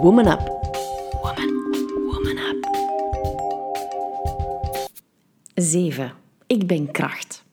[0.00, 0.40] Woman Up.
[1.22, 1.50] Woman,
[2.06, 2.68] woman up.
[5.54, 6.12] 7.
[6.46, 7.44] Ik ben kracht.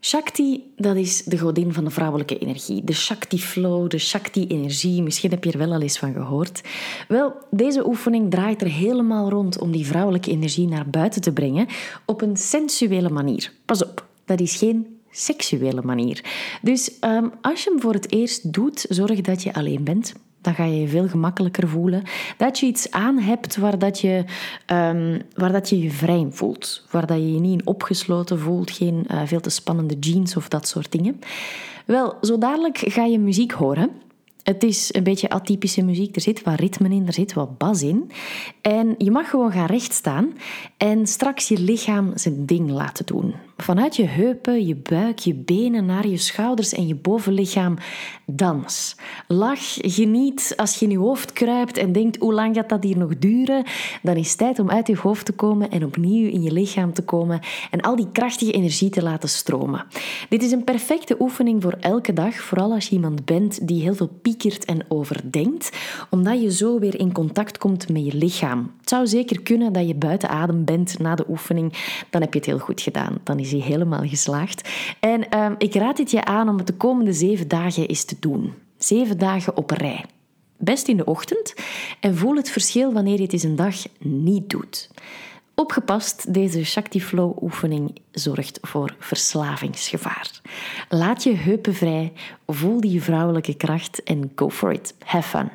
[0.00, 2.84] Shakti, dat is de godin van de vrouwelijke energie.
[2.84, 5.02] De Shakti flow, de Shakti energie.
[5.02, 6.60] Misschien heb je er wel al eens van gehoord.
[7.08, 11.66] Wel, deze oefening draait er helemaal rond om die vrouwelijke energie naar buiten te brengen
[12.04, 13.52] op een sensuele manier.
[13.64, 16.24] Pas op, dat is geen seksuele manier.
[16.62, 20.54] Dus um, als je hem voor het eerst doet, zorg dat je alleen bent dan
[20.54, 22.02] ga je je veel gemakkelijker voelen.
[22.36, 24.24] Dat je iets aan hebt waar dat je
[24.72, 26.86] um, waar dat je, vrij voelt.
[26.90, 30.68] Waar dat je je niet opgesloten voelt, geen uh, veel te spannende jeans of dat
[30.68, 31.20] soort dingen.
[31.86, 33.90] Wel, zo dadelijk ga je muziek horen.
[34.42, 36.14] Het is een beetje atypische muziek.
[36.14, 38.10] Er zit wat ritme in, er zit wat bas in.
[38.60, 40.32] En je mag gewoon gaan rechtstaan
[40.76, 43.34] en straks je lichaam zijn ding laten doen.
[43.64, 47.76] Vanuit je heupen, je buik, je benen naar je schouders en je bovenlichaam
[48.26, 48.96] dans.
[49.28, 50.52] Lach, geniet.
[50.56, 53.64] Als je in je hoofd kruipt en denkt hoe lang gaat dat hier nog duren,
[54.02, 56.92] dan is het tijd om uit je hoofd te komen en opnieuw in je lichaam
[56.92, 59.86] te komen en al die krachtige energie te laten stromen.
[60.28, 63.94] Dit is een perfecte oefening voor elke dag, vooral als je iemand bent die heel
[63.94, 65.76] veel piekert en overdenkt,
[66.10, 68.72] omdat je zo weer in contact komt met je lichaam.
[68.80, 71.72] Het zou zeker kunnen dat je buiten adem bent na de oefening,
[72.10, 73.18] dan heb je het heel goed gedaan.
[73.22, 74.68] Dan is helemaal geslaagd.
[75.00, 78.16] En uh, ik raad het je aan om het de komende zeven dagen eens te
[78.20, 78.52] doen.
[78.78, 80.04] Zeven dagen op rij.
[80.56, 81.54] Best in de ochtend
[82.00, 84.90] en voel het verschil wanneer je het eens een dag niet doet.
[85.54, 90.40] Opgepast, deze Shakti Flow oefening zorgt voor verslavingsgevaar.
[90.88, 92.12] Laat je heupen vrij,
[92.46, 94.94] voel die vrouwelijke kracht en go for it.
[95.04, 95.50] Have fun.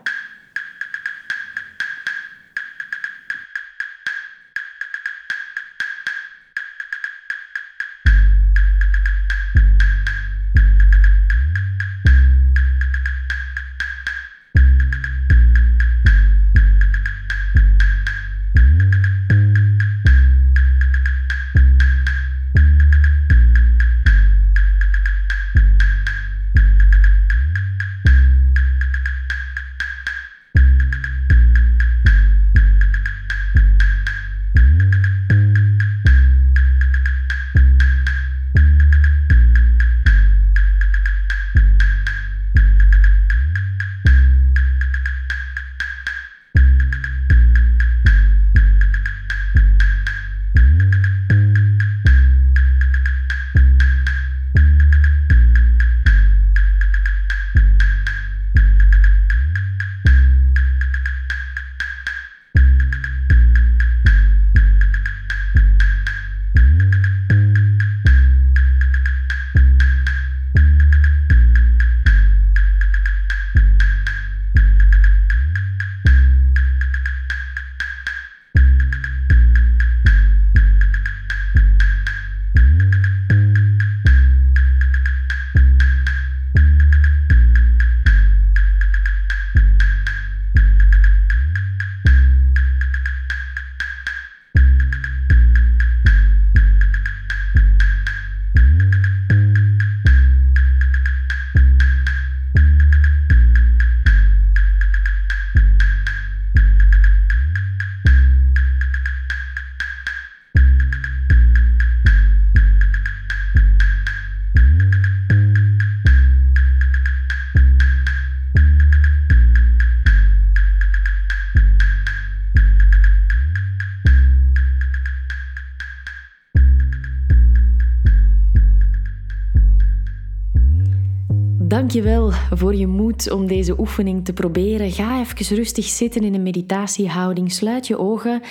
[131.69, 134.91] Dankjewel voor je moed om deze oefening te proberen.
[134.91, 137.51] Ga even rustig zitten in een meditatiehouding.
[137.51, 138.41] Sluit je ogen.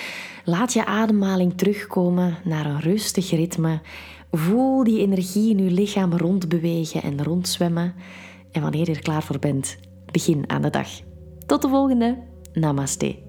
[0.44, 3.80] Laat je ademhaling terugkomen naar een rustig ritme.
[4.30, 7.94] Voel die energie in je lichaam rondbewegen en rondzwemmen.
[8.52, 9.78] En wanneer je er klaar voor bent,
[10.12, 10.88] begin aan de dag.
[11.46, 12.18] Tot de volgende.
[12.52, 13.27] Namaste.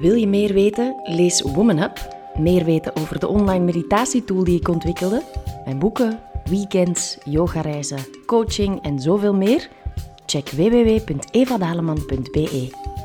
[0.00, 0.94] Wil je meer weten?
[1.04, 5.22] Lees Woman Up Meer weten over de online meditatietool die ik ontwikkelde,
[5.64, 9.68] mijn boeken, weekends, yogareizen, coaching en zoveel meer?
[10.26, 12.95] Check www.evadaleman.be.